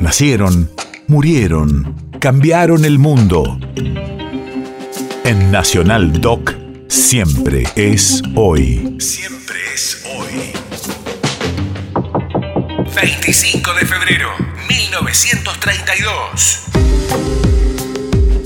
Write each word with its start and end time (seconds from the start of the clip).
Nacieron, 0.00 0.70
murieron, 1.08 1.94
cambiaron 2.20 2.86
el 2.86 2.98
mundo. 2.98 3.60
En 5.24 5.50
Nacional 5.52 6.22
Doc, 6.22 6.54
siempre 6.88 7.64
es 7.76 8.22
hoy. 8.34 8.96
Siempre 8.98 9.56
es 9.74 10.02
hoy. 10.16 10.52
25 12.96 13.74
de 13.74 13.86
febrero, 13.86 14.28
1932. 14.70 16.62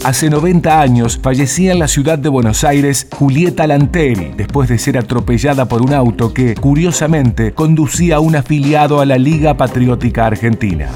Hace 0.02 0.30
90 0.30 0.80
años 0.80 1.20
fallecía 1.22 1.70
en 1.70 1.78
la 1.78 1.86
ciudad 1.86 2.18
de 2.18 2.28
Buenos 2.28 2.64
Aires 2.64 3.06
Julieta 3.16 3.68
Lanteri 3.68 4.32
después 4.36 4.68
de 4.68 4.78
ser 4.78 4.98
atropellada 4.98 5.66
por 5.66 5.82
un 5.82 5.94
auto 5.94 6.34
que, 6.34 6.56
curiosamente, 6.56 7.54
conducía 7.54 8.16
a 8.16 8.20
un 8.20 8.34
afiliado 8.34 9.00
a 9.00 9.06
la 9.06 9.18
Liga 9.18 9.56
Patriótica 9.56 10.26
Argentina. 10.26 10.90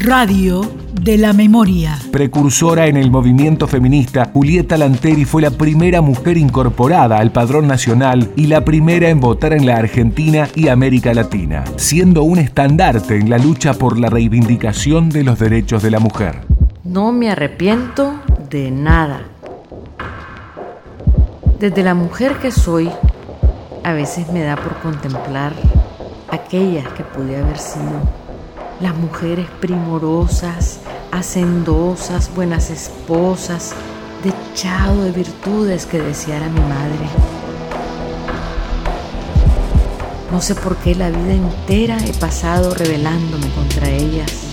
Radio 0.00 0.62
de 1.00 1.16
la 1.16 1.32
Memoria. 1.32 1.98
Precursora 2.10 2.86
en 2.86 2.96
el 2.96 3.10
movimiento 3.10 3.68
feminista, 3.68 4.30
Julieta 4.32 4.76
Lanteri 4.76 5.24
fue 5.24 5.42
la 5.42 5.50
primera 5.50 6.00
mujer 6.00 6.36
incorporada 6.36 7.18
al 7.18 7.30
padrón 7.30 7.68
nacional 7.68 8.30
y 8.36 8.46
la 8.48 8.64
primera 8.64 9.08
en 9.08 9.20
votar 9.20 9.52
en 9.52 9.66
la 9.66 9.76
Argentina 9.76 10.48
y 10.54 10.68
América 10.68 11.14
Latina, 11.14 11.64
siendo 11.76 12.22
un 12.24 12.38
estandarte 12.38 13.16
en 13.16 13.30
la 13.30 13.38
lucha 13.38 13.74
por 13.74 13.98
la 13.98 14.10
reivindicación 14.10 15.10
de 15.10 15.24
los 15.24 15.38
derechos 15.38 15.82
de 15.82 15.90
la 15.90 16.00
mujer. 16.00 16.40
No 16.82 17.12
me 17.12 17.30
arrepiento 17.30 18.20
de 18.50 18.70
nada. 18.70 19.22
Desde 21.60 21.82
la 21.82 21.94
mujer 21.94 22.38
que 22.38 22.50
soy, 22.50 22.90
a 23.84 23.92
veces 23.92 24.30
me 24.32 24.42
da 24.42 24.56
por 24.56 24.74
contemplar 24.80 25.52
aquellas 26.30 26.86
que 26.88 27.04
pude 27.04 27.36
haber 27.36 27.58
sido. 27.58 28.23
Las 28.80 28.94
mujeres 28.96 29.46
primorosas, 29.60 30.80
hacendosas, 31.12 32.34
buenas 32.34 32.70
esposas, 32.70 33.74
dechado 34.22 35.04
de 35.04 35.12
virtudes 35.12 35.86
que 35.86 36.00
deseara 36.00 36.48
mi 36.48 36.60
madre. 36.60 37.06
No 40.30 40.40
sé 40.40 40.54
por 40.54 40.76
qué 40.76 40.94
la 40.94 41.10
vida 41.10 41.34
entera 41.34 41.98
he 42.04 42.12
pasado 42.14 42.74
rebelándome 42.74 43.48
contra 43.50 43.88
ellas 43.88 44.44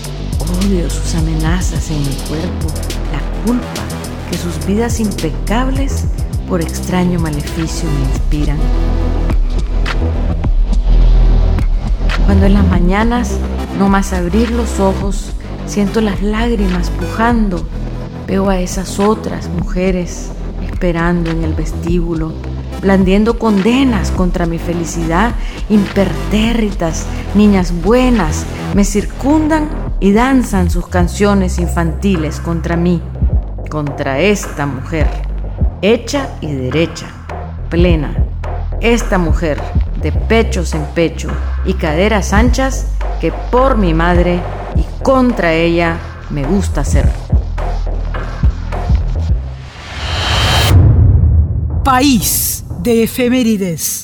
Odio 0.42 0.90
sus 0.90 1.14
amenazas 1.14 1.90
en 1.90 2.00
mi 2.00 2.14
cuerpo, 2.28 2.66
la 3.12 3.44
culpa 3.46 3.82
que 4.30 4.36
sus 4.36 4.66
vidas 4.66 4.98
impecables 4.98 6.04
por 6.48 6.60
extraño 6.60 7.20
maleficio 7.20 7.88
me 7.88 8.00
inspiran. 8.12 8.58
Cuando 12.26 12.46
en 12.46 12.54
las 12.54 12.66
mañanas, 12.66 13.38
no 13.78 13.88
más 13.88 14.12
abrir 14.12 14.50
los 14.50 14.80
ojos, 14.80 15.32
siento 15.66 16.00
las 16.00 16.22
lágrimas 16.22 16.90
pujando, 16.90 17.66
veo 18.26 18.48
a 18.48 18.60
esas 18.60 18.98
otras 18.98 19.48
mujeres 19.48 20.30
esperando 20.62 21.30
en 21.30 21.44
el 21.44 21.54
vestíbulo, 21.54 22.32
blandiendo 22.80 23.38
condenas 23.38 24.10
contra 24.10 24.46
mi 24.46 24.58
felicidad, 24.58 25.32
impertérritas, 25.68 27.06
niñas 27.34 27.72
buenas, 27.82 28.44
me 28.74 28.84
circundan 28.84 29.68
y 30.00 30.12
danzan 30.12 30.70
sus 30.70 30.88
canciones 30.88 31.58
infantiles 31.58 32.40
contra 32.40 32.76
mí, 32.76 33.00
contra 33.70 34.18
esta 34.18 34.66
mujer, 34.66 35.08
hecha 35.82 36.28
y 36.40 36.52
derecha, 36.52 37.06
plena, 37.70 38.16
esta 38.80 39.18
mujer 39.18 39.62
de 40.02 40.10
pechos 40.10 40.74
en 40.74 40.84
pecho 40.86 41.28
y 41.64 41.74
caderas 41.74 42.32
anchas 42.32 42.88
que 43.22 43.30
por 43.30 43.78
mi 43.78 43.94
madre 43.94 44.40
y 44.74 44.82
contra 45.04 45.52
ella 45.52 45.96
me 46.30 46.42
gusta 46.42 46.84
ser. 46.84 47.08
País 51.84 52.64
de 52.80 53.04
efemérides. 53.04 54.01